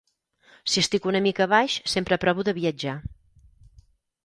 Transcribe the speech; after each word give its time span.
Si 0.71 0.81
estic 0.85 1.05
una 1.11 1.21
mica 1.25 1.47
baix 1.51 1.77
sempre 1.95 2.19
provo 2.25 2.47
de 2.49 2.57
viatjar. 2.61 2.97